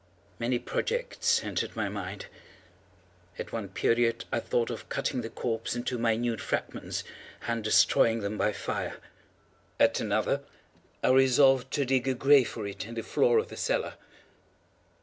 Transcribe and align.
Many 0.39 0.57
projects 0.57 1.43
entered 1.43 1.75
my 1.75 1.87
mind. 1.87 2.25
At 3.37 3.51
one 3.51 3.69
period 3.69 4.25
I 4.31 4.39
thought 4.39 4.71
of 4.71 4.89
cutting 4.89 5.21
the 5.21 5.29
corpse 5.29 5.75
into 5.75 5.99
minute 5.99 6.41
fragments, 6.41 7.03
and 7.47 7.63
destroying 7.63 8.21
them 8.21 8.35
by 8.35 8.51
fire. 8.51 8.97
At 9.79 9.99
another, 9.99 10.41
I 11.03 11.09
resolved 11.09 11.69
to 11.73 11.85
dig 11.85 12.07
a 12.07 12.15
grave 12.15 12.49
for 12.49 12.65
it 12.65 12.83
in 12.87 12.95
the 12.95 13.03
floor 13.03 13.37
of 13.37 13.49
the 13.49 13.57
cellar. 13.57 13.93